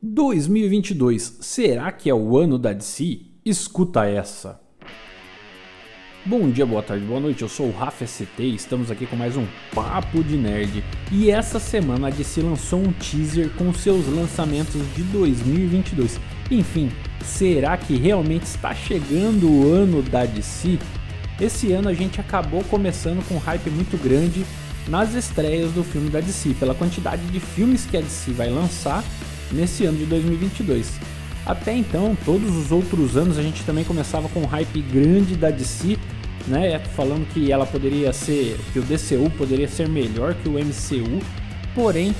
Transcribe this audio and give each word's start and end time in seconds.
2022, 0.00 1.38
será 1.40 1.90
que 1.90 2.08
é 2.08 2.14
o 2.14 2.38
ano 2.38 2.56
da 2.56 2.72
DC? 2.72 3.20
Escuta 3.44 4.06
essa. 4.06 4.60
Bom 6.24 6.48
dia, 6.48 6.64
boa 6.64 6.82
tarde, 6.84 7.04
boa 7.04 7.18
noite, 7.18 7.42
eu 7.42 7.48
sou 7.48 7.66
o 7.66 7.72
Rafa 7.72 8.06
ST 8.06 8.28
e 8.38 8.54
estamos 8.54 8.92
aqui 8.92 9.06
com 9.06 9.16
mais 9.16 9.36
um 9.36 9.44
Papo 9.74 10.22
de 10.22 10.36
Nerd. 10.36 10.84
E 11.10 11.32
essa 11.32 11.58
semana 11.58 12.06
a 12.06 12.10
DC 12.10 12.40
lançou 12.42 12.78
um 12.78 12.92
teaser 12.92 13.50
com 13.56 13.74
seus 13.74 14.06
lançamentos 14.06 14.80
de 14.94 15.02
2022. 15.02 16.20
Enfim, 16.48 16.92
será 17.24 17.76
que 17.76 17.96
realmente 17.96 18.44
está 18.44 18.72
chegando 18.72 19.50
o 19.50 19.72
ano 19.72 20.00
da 20.00 20.24
DC? 20.24 20.78
Esse 21.40 21.72
ano 21.72 21.88
a 21.88 21.94
gente 21.94 22.20
acabou 22.20 22.62
começando 22.64 23.26
com 23.26 23.34
um 23.34 23.38
hype 23.38 23.68
muito 23.70 24.00
grande 24.00 24.46
nas 24.86 25.14
estreias 25.14 25.72
do 25.72 25.82
filme 25.82 26.08
da 26.08 26.20
DC, 26.20 26.54
pela 26.54 26.74
quantidade 26.74 27.26
de 27.26 27.40
filmes 27.40 27.84
que 27.84 27.96
a 27.96 28.00
DC 28.00 28.30
vai 28.30 28.48
lançar 28.48 29.02
nesse 29.52 29.84
ano 29.84 29.98
de 29.98 30.06
2022. 30.06 30.92
Até 31.46 31.74
então, 31.74 32.16
todos 32.24 32.54
os 32.56 32.70
outros 32.70 33.16
anos 33.16 33.38
a 33.38 33.42
gente 33.42 33.64
também 33.64 33.84
começava 33.84 34.28
com 34.28 34.40
um 34.40 34.46
hype 34.46 34.82
grande 34.82 35.34
da 35.34 35.50
DC, 35.50 35.98
né, 36.46 36.78
falando 36.94 37.26
que 37.32 37.50
ela 37.50 37.64
poderia 37.66 38.12
ser, 38.12 38.58
que 38.72 38.78
o 38.78 38.82
DCU 38.82 39.30
poderia 39.36 39.68
ser 39.68 39.88
melhor 39.88 40.34
que 40.34 40.48
o 40.48 40.52
MCU. 40.52 41.22
Porém, 41.74 42.14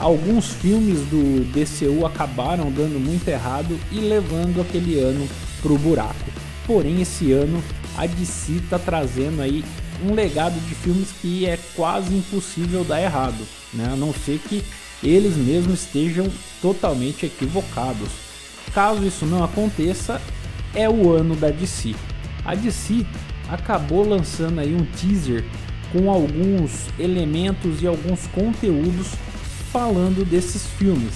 alguns 0.00 0.50
filmes 0.50 0.98
do 1.02 1.44
DCU 1.52 2.04
acabaram 2.04 2.72
dando 2.72 2.98
muito 2.98 3.28
errado 3.28 3.78
e 3.92 4.00
levando 4.00 4.60
aquele 4.60 4.98
ano 4.98 5.28
pro 5.60 5.78
buraco. 5.78 6.32
Porém, 6.66 7.00
esse 7.02 7.32
ano 7.32 7.62
a 7.96 8.06
DC 8.06 8.52
está 8.52 8.78
trazendo 8.78 9.42
aí 9.42 9.64
um 10.04 10.14
legado 10.14 10.58
de 10.66 10.74
filmes 10.74 11.10
que 11.20 11.46
é 11.46 11.58
quase 11.76 12.14
impossível 12.14 12.82
dar 12.82 13.00
errado, 13.00 13.46
né? 13.72 13.90
A 13.92 13.96
não 13.96 14.12
ser 14.12 14.38
que 14.38 14.64
eles 15.02 15.36
mesmos 15.36 15.80
estejam 15.80 16.30
totalmente 16.60 17.26
equivocados. 17.26 18.08
Caso 18.74 19.04
isso 19.04 19.26
não 19.26 19.42
aconteça, 19.42 20.20
é 20.74 20.88
o 20.88 21.10
ano 21.10 21.34
da 21.36 21.50
DC. 21.50 21.94
A 22.44 22.54
DC 22.54 23.04
acabou 23.48 24.08
lançando 24.08 24.60
aí 24.60 24.74
um 24.74 24.84
teaser 24.84 25.44
com 25.92 26.10
alguns 26.10 26.88
elementos 26.98 27.82
e 27.82 27.86
alguns 27.86 28.26
conteúdos 28.28 29.08
falando 29.70 30.24
desses 30.24 30.66
filmes. 30.78 31.14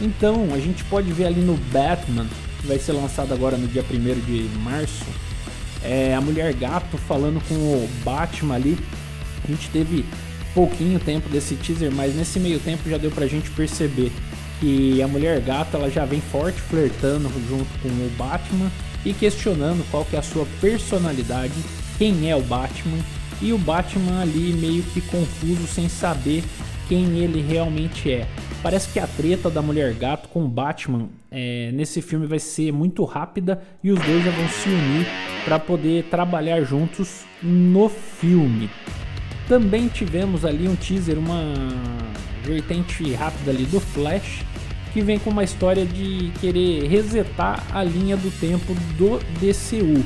Então 0.00 0.52
a 0.52 0.58
gente 0.58 0.84
pode 0.84 1.10
ver 1.12 1.26
ali 1.26 1.40
no 1.40 1.56
Batman, 1.72 2.26
que 2.60 2.66
vai 2.66 2.78
ser 2.78 2.92
lançado 2.92 3.32
agora 3.32 3.56
no 3.56 3.66
dia 3.66 3.82
1 3.82 4.20
de 4.20 4.48
março, 4.58 5.04
é, 5.82 6.14
a 6.14 6.20
Mulher 6.20 6.52
Gato 6.54 6.98
falando 6.98 7.40
com 7.48 7.54
o 7.54 7.88
Batman 8.04 8.54
ali. 8.54 8.78
A 9.44 9.46
gente 9.46 9.68
teve 9.70 10.04
pouquinho 10.58 10.98
tempo 10.98 11.28
desse 11.28 11.54
teaser, 11.54 11.92
mas 11.92 12.16
nesse 12.16 12.40
meio 12.40 12.58
tempo 12.58 12.90
já 12.90 12.98
deu 12.98 13.12
pra 13.12 13.28
gente 13.28 13.48
perceber 13.52 14.10
que 14.58 15.00
a 15.00 15.06
Mulher 15.06 15.40
Gata 15.40 15.76
ela 15.76 15.88
já 15.88 16.04
vem 16.04 16.20
forte 16.20 16.60
flertando 16.60 17.30
junto 17.48 17.78
com 17.80 17.86
o 17.86 18.10
Batman 18.18 18.68
e 19.04 19.14
questionando 19.14 19.88
qual 19.88 20.04
que 20.04 20.16
é 20.16 20.18
a 20.18 20.22
sua 20.22 20.44
personalidade, 20.60 21.54
quem 21.96 22.28
é 22.28 22.34
o 22.34 22.42
Batman 22.42 22.98
e 23.40 23.52
o 23.52 23.58
Batman 23.58 24.20
ali 24.20 24.52
meio 24.52 24.82
que 24.82 25.00
confuso 25.00 25.64
sem 25.68 25.88
saber 25.88 26.42
quem 26.88 27.18
ele 27.18 27.40
realmente 27.40 28.10
é. 28.10 28.26
Parece 28.60 28.88
que 28.88 28.98
a 28.98 29.06
treta 29.06 29.48
da 29.48 29.62
Mulher 29.62 29.94
Gato 29.94 30.28
com 30.28 30.44
o 30.44 30.48
Batman 30.48 31.08
é, 31.30 31.70
nesse 31.72 32.02
filme 32.02 32.26
vai 32.26 32.40
ser 32.40 32.72
muito 32.72 33.04
rápida 33.04 33.62
e 33.80 33.92
os 33.92 34.00
dois 34.00 34.24
já 34.24 34.32
vão 34.32 34.48
se 34.48 34.68
unir 34.68 35.06
para 35.44 35.60
poder 35.60 36.06
trabalhar 36.10 36.62
juntos 36.62 37.24
no 37.40 37.88
filme. 37.88 38.68
Também 39.48 39.88
tivemos 39.88 40.44
ali 40.44 40.68
um 40.68 40.76
teaser, 40.76 41.18
uma 41.18 41.54
vertente 42.44 43.14
rápida 43.14 43.50
ali 43.50 43.64
do 43.64 43.80
Flash, 43.80 44.44
que 44.92 45.00
vem 45.00 45.18
com 45.18 45.30
uma 45.30 45.42
história 45.42 45.86
de 45.86 46.30
querer 46.38 46.86
resetar 46.86 47.64
a 47.72 47.82
linha 47.82 48.16
do 48.16 48.30
tempo 48.38 48.74
do 48.98 49.18
DCU. 49.40 50.04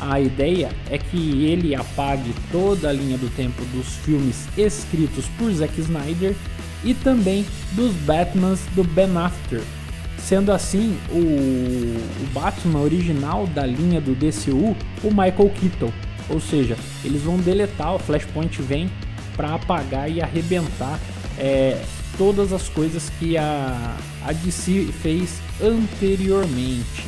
A 0.00 0.18
ideia 0.18 0.70
é 0.90 0.98
que 0.98 1.44
ele 1.44 1.74
apague 1.74 2.34
toda 2.50 2.88
a 2.88 2.92
linha 2.92 3.16
do 3.16 3.28
tempo 3.36 3.62
dos 3.66 3.96
filmes 3.96 4.48
escritos 4.56 5.26
por 5.38 5.52
Zack 5.52 5.78
Snyder 5.80 6.34
e 6.82 6.94
também 6.94 7.44
dos 7.72 7.92
Batmans 7.92 8.60
do 8.74 8.82
Ben 8.82 9.16
Affleck. 9.16 9.64
Sendo 10.18 10.52
assim, 10.52 10.98
o, 11.10 11.16
o 11.16 12.26
Batman 12.32 12.80
original 12.80 13.46
da 13.48 13.64
linha 13.64 14.00
do 14.00 14.14
DCU, 14.14 14.76
o 15.02 15.10
Michael 15.10 15.50
Keaton, 15.50 15.92
ou 16.28 16.40
seja, 16.40 16.76
eles 17.04 17.22
vão 17.22 17.38
deletar, 17.38 17.94
o 17.94 17.98
Flashpoint 17.98 18.60
vem 18.62 18.90
para 19.36 19.54
apagar 19.54 20.10
e 20.10 20.20
arrebentar 20.20 20.98
é, 21.38 21.82
todas 22.18 22.52
as 22.52 22.68
coisas 22.68 23.10
que 23.18 23.36
a, 23.36 23.96
a 24.26 24.32
DC 24.32 24.88
fez 25.02 25.40
anteriormente. 25.62 27.06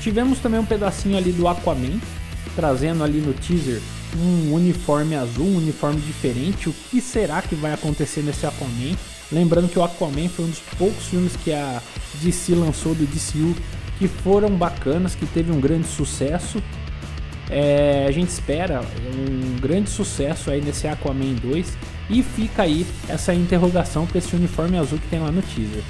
Tivemos 0.00 0.38
também 0.38 0.60
um 0.60 0.64
pedacinho 0.64 1.16
ali 1.16 1.32
do 1.32 1.46
Aquaman, 1.46 2.00
trazendo 2.54 3.04
ali 3.04 3.20
no 3.20 3.32
teaser 3.32 3.80
um 4.18 4.54
uniforme 4.54 5.14
azul, 5.14 5.46
um 5.46 5.56
uniforme 5.56 6.00
diferente. 6.00 6.68
O 6.68 6.74
que 6.90 7.00
será 7.00 7.42
que 7.42 7.54
vai 7.54 7.72
acontecer 7.72 8.22
nesse 8.22 8.46
Aquaman? 8.46 8.96
Lembrando 9.30 9.68
que 9.68 9.78
o 9.78 9.82
Aquaman 9.82 10.28
foi 10.28 10.44
um 10.44 10.48
dos 10.48 10.60
poucos 10.78 11.06
filmes 11.06 11.36
que 11.36 11.52
a 11.52 11.82
DC 12.22 12.54
lançou 12.54 12.94
do 12.94 13.04
DCU 13.06 13.54
que 13.98 14.08
foram 14.08 14.50
bacanas, 14.50 15.14
que 15.14 15.26
teve 15.26 15.50
um 15.50 15.60
grande 15.60 15.86
sucesso 15.88 16.62
é, 17.50 18.06
a 18.08 18.10
gente 18.10 18.28
espera 18.28 18.80
um 18.80 19.60
grande 19.60 19.90
sucesso 19.90 20.50
aí 20.50 20.60
nesse 20.60 20.88
Aquaman 20.88 21.34
2 21.34 21.76
e 22.10 22.22
fica 22.22 22.62
aí 22.62 22.86
essa 23.08 23.34
interrogação 23.34 24.06
para 24.06 24.18
esse 24.18 24.34
uniforme 24.34 24.78
azul 24.78 24.98
que 24.98 25.08
tem 25.08 25.20
lá 25.20 25.30
no 25.30 25.42
teaser. 25.42 25.82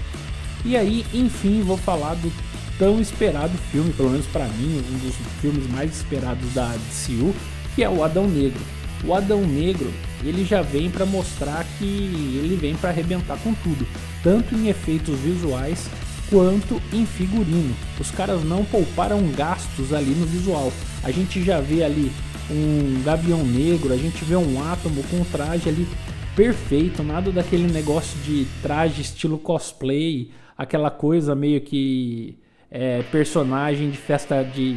E 0.64 0.76
aí, 0.76 1.04
enfim, 1.14 1.62
vou 1.62 1.76
falar 1.76 2.14
do 2.14 2.32
tão 2.78 3.00
esperado 3.00 3.56
filme, 3.70 3.92
pelo 3.92 4.10
menos 4.10 4.26
para 4.26 4.46
mim, 4.46 4.82
um 4.90 4.98
dos 4.98 5.14
filmes 5.40 5.66
mais 5.70 5.96
esperados 5.96 6.52
da 6.52 6.68
DCU, 6.68 7.34
que 7.74 7.82
é 7.82 7.88
o 7.88 8.02
Adão 8.02 8.26
Negro. 8.26 8.60
O 9.04 9.14
Adão 9.14 9.42
Negro, 9.42 9.92
ele 10.24 10.44
já 10.44 10.62
vem 10.62 10.90
para 10.90 11.06
mostrar 11.06 11.64
que 11.78 11.84
ele 11.84 12.58
vem 12.60 12.74
para 12.74 12.90
arrebentar 12.90 13.38
com 13.38 13.54
tudo, 13.54 13.86
tanto 14.22 14.54
em 14.54 14.68
efeitos 14.68 15.18
visuais 15.20 15.88
quanto 16.30 16.80
em 16.92 17.06
figurino. 17.06 17.74
Os 18.00 18.10
caras 18.10 18.42
não 18.42 18.64
pouparam 18.64 19.22
gastos 19.32 19.92
ali 19.92 20.10
no 20.10 20.26
visual. 20.26 20.72
A 21.06 21.12
gente 21.12 21.40
já 21.40 21.60
vê 21.60 21.84
ali 21.84 22.10
um 22.50 23.00
Gavião 23.04 23.44
Negro, 23.44 23.94
a 23.94 23.96
gente 23.96 24.24
vê 24.24 24.34
um 24.34 24.60
Átomo 24.60 25.04
com 25.04 25.18
um 25.18 25.24
traje 25.24 25.68
ali 25.68 25.86
perfeito, 26.34 27.00
nada 27.00 27.30
daquele 27.30 27.72
negócio 27.72 28.18
de 28.24 28.44
traje 28.60 29.02
estilo 29.02 29.38
cosplay, 29.38 30.32
aquela 30.58 30.90
coisa 30.90 31.32
meio 31.32 31.60
que 31.60 32.36
é, 32.68 33.04
personagem 33.04 33.88
de 33.88 33.96
festa 33.96 34.42
de, 34.42 34.74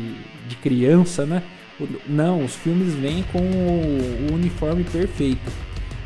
de 0.47 0.55
criança, 0.57 1.25
né? 1.25 1.41
Não, 2.07 2.45
os 2.45 2.53
filmes 2.53 2.93
vêm 2.93 3.25
com 3.31 3.39
o, 3.39 4.29
o 4.29 4.35
uniforme 4.35 4.83
perfeito. 4.83 5.51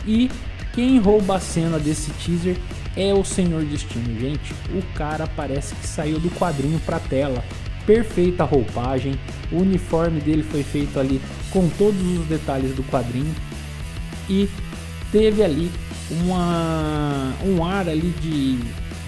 E 0.07 0.31
quem 0.73 0.99
rouba 0.99 1.35
a 1.35 1.39
cena 1.41 1.77
desse 1.77 2.11
teaser 2.11 2.55
é 2.95 3.13
o 3.13 3.25
Senhor 3.25 3.65
Destino, 3.65 4.17
gente. 4.17 4.53
O 4.73 4.81
cara 4.95 5.27
parece 5.27 5.75
que 5.75 5.85
saiu 5.85 6.17
do 6.17 6.29
quadrinho 6.31 6.79
pra 6.85 6.97
tela. 6.97 7.43
Perfeita 7.85 8.43
roupagem, 8.43 9.19
o 9.51 9.57
uniforme 9.57 10.21
dele 10.21 10.43
foi 10.43 10.63
feito 10.63 10.99
ali 10.99 11.21
com 11.51 11.67
todos 11.69 12.01
os 12.01 12.25
detalhes 12.27 12.73
do 12.75 12.83
quadrinho 12.83 13.33
e 14.29 14.49
teve 15.11 15.43
ali 15.43 15.69
uma, 16.09 17.33
um 17.45 17.63
ar 17.63 17.87
ali 17.87 18.13
de, 18.21 18.57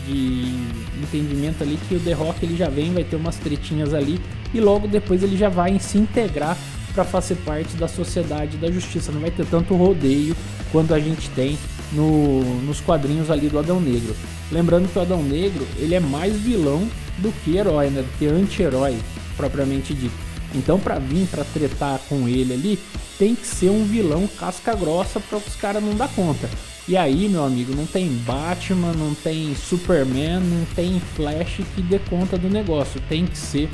de 0.06 0.54
entendimento 1.02 1.64
ali 1.64 1.80
que 1.88 1.96
o 1.96 2.00
The 2.00 2.14
Rock 2.14 2.46
ele 2.46 2.56
já 2.56 2.70
vem, 2.70 2.94
vai 2.94 3.04
ter 3.04 3.16
umas 3.16 3.38
tretinhas 3.38 3.94
ali 3.94 4.20
e 4.54 4.60
logo 4.60 4.88
depois 4.88 5.24
ele 5.24 5.38
já 5.38 5.50
vai 5.50 5.80
se 5.80 5.98
integrar 5.98 6.58
para 6.94 7.04
fazer 7.04 7.36
parte 7.38 7.76
da 7.76 7.88
sociedade 7.88 8.58
da 8.58 8.72
justiça. 8.72 9.12
Não 9.12 9.20
vai 9.20 9.32
ter 9.32 9.46
tanto 9.46 9.76
rodeio 9.76 10.36
quanto 10.72 10.94
a 10.94 11.00
gente 11.00 11.30
tem 11.32 11.58
no, 11.92 12.42
nos 12.62 12.80
quadrinhos 12.80 13.30
ali 13.30 13.50
do 13.50 13.60
Adão 13.60 13.82
Negro. 13.82 14.16
Lembrando 14.52 14.92
que 14.92 14.98
o 14.98 15.02
Adão 15.02 15.22
Negro 15.22 15.68
ele 15.78 15.94
é 15.94 16.00
mais 16.00 16.38
vilão 16.38 16.88
do 17.18 17.32
que 17.44 17.58
herói, 17.58 17.90
né? 17.90 18.02
Do 18.02 18.18
que 18.18 18.26
anti-herói 18.26 18.98
propriamente 19.36 19.94
dito. 19.94 20.16
Então 20.54 20.80
para 20.80 21.00
vir 21.00 21.28
para 21.28 21.44
tretar 21.44 22.00
com 22.08 22.28
ele 22.28 22.54
ali 22.54 22.80
tem 23.18 23.36
que 23.36 23.48
ser 23.48 23.70
um 23.70 23.84
vilão 23.86 24.28
casca 24.28 24.76
grossa 24.76 25.20
para 25.20 25.38
os 25.38 25.56
caras 25.56 25.84
não 25.84 25.96
dar 25.96 26.10
conta. 26.10 26.50
E 26.88 26.96
aí, 26.96 27.28
meu 27.28 27.44
amigo, 27.44 27.76
não 27.76 27.88
tem 27.88 28.10
Batman, 28.10 28.94
não 28.94 29.16
tem 29.16 29.56
Superman, 29.56 30.40
não 30.40 30.66
tem 30.76 31.00
Flash 31.16 31.62
que 31.74 31.82
dê 31.82 31.98
conta 31.98 32.38
do 32.38 32.48
negócio. 32.48 33.02
Tem 33.10 33.26
que 33.26 33.38
ser 33.38 33.70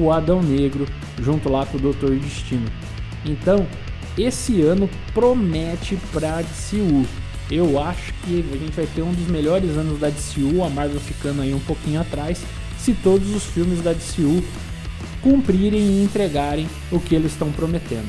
o 0.00 0.10
Adão 0.10 0.42
Negro 0.42 0.84
junto 1.22 1.48
lá 1.48 1.64
com 1.64 1.76
o 1.76 1.80
Doutor 1.80 2.16
Destino. 2.18 2.66
Então, 3.24 3.66
esse 4.18 4.62
ano 4.62 4.90
promete 5.14 5.96
para 6.12 6.42
DCU. 6.42 7.06
Eu 7.48 7.80
acho 7.80 8.12
que 8.24 8.44
a 8.52 8.56
gente 8.56 8.72
vai 8.72 8.86
ter 8.86 9.02
um 9.02 9.12
dos 9.12 9.28
melhores 9.28 9.70
anos 9.76 10.00
da 10.00 10.08
DCU, 10.08 10.64
a 10.64 10.68
Marvel 10.68 10.98
ficando 10.98 11.42
aí 11.42 11.54
um 11.54 11.60
pouquinho 11.60 12.00
atrás, 12.00 12.42
se 12.86 12.94
todos 12.94 13.34
os 13.34 13.42
filmes 13.42 13.82
da 13.82 13.92
DCU 13.92 14.44
cumprirem 15.20 15.80
e 15.80 16.04
entregarem 16.04 16.68
o 16.92 17.00
que 17.00 17.16
eles 17.16 17.32
estão 17.32 17.50
prometendo. 17.50 18.06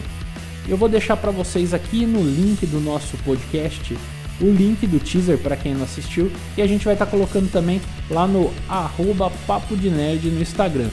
Eu 0.68 0.78
vou 0.78 0.88
deixar 0.88 1.18
para 1.18 1.32
vocês 1.32 1.74
aqui 1.74 2.06
no 2.06 2.22
link 2.22 2.64
do 2.68 2.80
nosso 2.80 3.18
podcast 3.26 3.98
o 4.40 4.46
link 4.46 4.86
do 4.86 5.00
teaser 5.00 5.40
para 5.40 5.56
quem 5.56 5.74
não 5.74 5.84
assistiu 5.84 6.32
e 6.56 6.62
a 6.62 6.68
gente 6.68 6.86
vai 6.86 6.94
estar 6.94 7.08
tá 7.08 7.12
colocando 7.12 7.52
também 7.52 7.82
lá 8.08 8.28
no 8.28 8.54
arroba 8.70 9.32
Papo 9.48 9.76
de 9.76 9.90
Nerd 9.90 10.30
no 10.30 10.44
Instagram, 10.44 10.90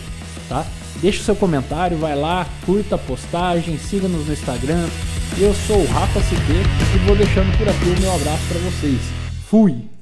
tá? 0.49 0.65
Deixa 1.03 1.21
o 1.21 1.25
seu 1.25 1.37
comentário, 1.37 1.99
vai 1.99 2.17
lá, 2.17 2.49
curta 2.65 2.95
a 2.95 2.99
postagem, 2.99 3.77
siga-nos 3.77 4.27
no 4.27 4.33
Instagram. 4.33 4.89
Eu 5.37 5.53
sou 5.67 5.77
o 5.77 5.87
Rafa 5.89 6.21
CT 6.21 6.53
e 6.95 6.99
vou 7.07 7.17
deixando 7.17 7.55
por 7.59 7.69
aqui 7.69 7.85
o 7.85 8.01
meu 8.01 8.15
abraço 8.15 8.45
para 8.49 8.61
vocês. 8.61 9.01
Fui! 9.51 9.94